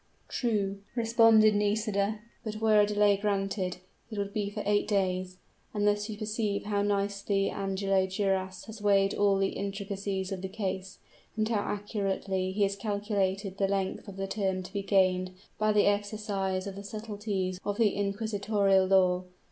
[0.29, 3.77] "True," responded Nisida; "but were a delay granted,
[4.09, 5.37] it would be for eight days
[5.75, 10.49] and thus you perceive how nicely Angelo Duras had weighed all the intricacies of the
[10.49, 10.97] case,
[11.37, 15.71] and how accurately he had calculated the length of the term to be gained by
[15.71, 19.25] the exercise of the subtleties of the inquisitorial law.